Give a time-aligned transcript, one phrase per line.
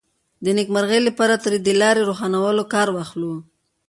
[0.43, 3.33] د نېکمرغۍ لپاره ترې د لارې روښانولو کار واخلو.